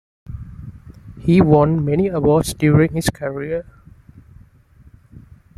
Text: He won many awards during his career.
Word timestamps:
He 1.19 1.41
won 1.41 1.85
many 1.85 2.07
awards 2.07 2.55
during 2.55 2.93
his 2.95 3.11
career. 3.11 3.67